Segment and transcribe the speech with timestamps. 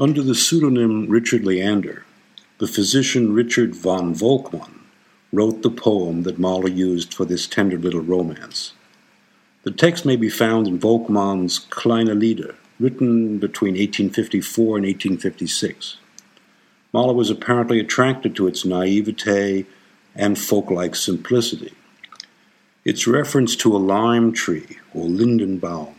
[0.00, 2.04] Under the pseudonym Richard Leander,
[2.58, 4.70] the physician Richard von Volkmann
[5.32, 8.74] wrote the poem that Mahler used for this tender little romance.
[9.64, 15.96] The text may be found in Volkmann's Kleine Lieder, written between 1854 and 1856.
[16.92, 19.66] Mahler was apparently attracted to its naivete
[20.14, 21.72] and folk-like simplicity.
[22.84, 25.94] Its reference to a lime tree, or Lindenbaum,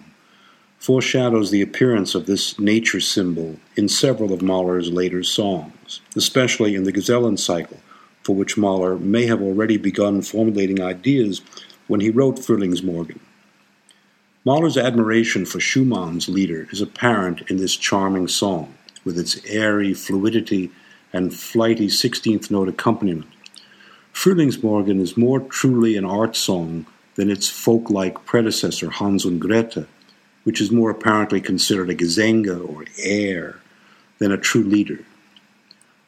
[0.79, 6.83] foreshadows the appearance of this nature symbol in several of Mahler's later songs, especially in
[6.83, 7.79] the Gesellen cycle,
[8.23, 11.41] for which Mahler may have already begun formulating ideas
[11.87, 13.19] when he wrote Frühlingsmorgen.
[14.45, 20.71] Mahler's admiration for Schumann's Lieder is apparent in this charming song, with its airy fluidity
[21.11, 23.27] and flighty 16th note accompaniment.
[24.13, 26.85] Frühlingsmorgen is more truly an art song
[27.15, 29.87] than its folk like predecessor, Hans und Grete,
[30.43, 33.59] which is more apparently considered a Gesänge or air
[34.19, 35.05] than a true Lieder.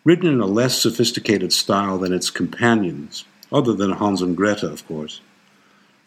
[0.03, 4.88] Written in a less sophisticated style than its companions, other than Hans and Greta, of
[4.88, 5.22] course,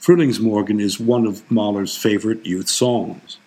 [0.01, 3.39] Frühlingsmorgen is one of Mahler's favorite youth songs.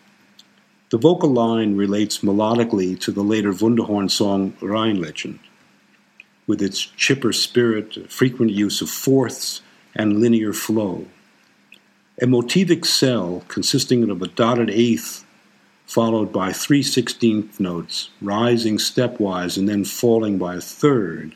[0.90, 5.40] The vocal line relates melodically to the later Wunderhorn song Rheinlegend,
[6.48, 9.62] with its chipper spirit, frequent use of fourths,
[9.94, 11.08] and linear flow.
[12.20, 15.23] A motivic cell consisting of a dotted eighth
[15.86, 21.36] followed by three sixteenth notes, rising stepwise and then falling by a third,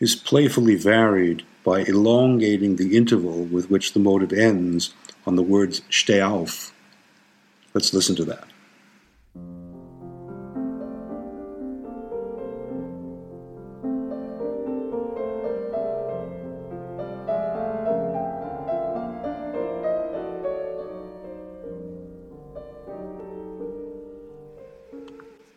[0.00, 4.92] is playfully varied by elongating the interval with which the motive ends
[5.24, 6.74] on the words steh auf.
[7.74, 8.48] Let's listen to that.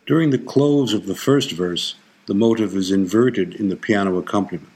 [0.06, 4.70] During the close of the first verse, the motive is inverted in the piano accompaniment.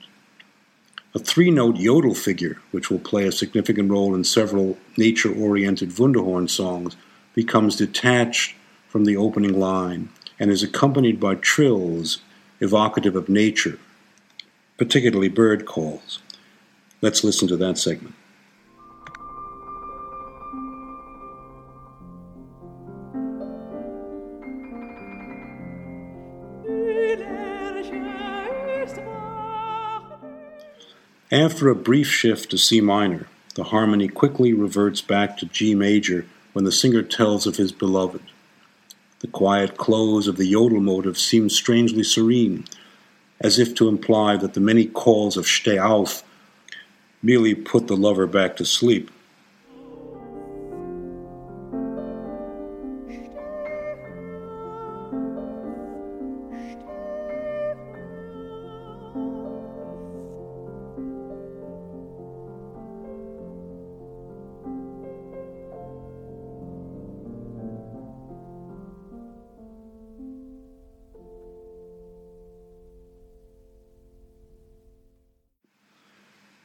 [1.15, 5.91] A three note yodel figure, which will play a significant role in several nature oriented
[5.91, 6.97] Wunderhorn songs,
[7.35, 8.57] becomes detached
[8.89, 10.09] from the opening line
[10.41, 12.23] and is accompanied by trills
[12.59, 13.79] evocative of nature,
[14.79, 16.19] particularly bird calls.
[17.03, 18.17] Let's listen to that segment.
[31.33, 36.27] After a brief shift to C minor, the harmony quickly reverts back to G major
[36.55, 38.23] when the singer tells of his beloved.
[39.21, 42.65] The quiet close of the yodel motive seems strangely serene,
[43.41, 46.25] as if to imply that the many calls of Steh auf
[47.23, 49.09] merely put the lover back to sleep.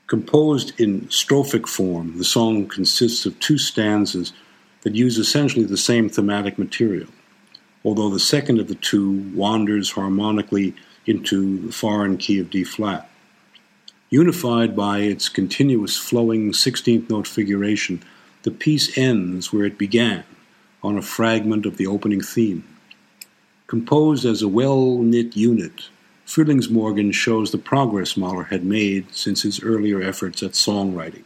[0.08, 4.34] Composed in strophic form, the song consists of two stanzas
[4.82, 7.08] that use essentially the same thematic material,
[7.84, 10.76] although the second of the two wanders harmonically
[11.08, 13.10] into the foreign key of D flat.
[14.12, 18.04] Unified by its continuous flowing 16th note figuration,
[18.44, 20.24] the piece ends where it began,
[20.84, 22.64] on a fragment of the opening theme.
[23.66, 25.90] Composed as a well knit unit,
[26.26, 31.24] Frühlingsmorgen shows the progress Mahler had made since his earlier efforts at songwriting.